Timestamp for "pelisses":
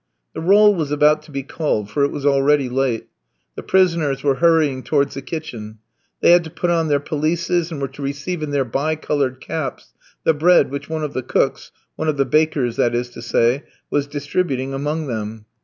6.99-7.71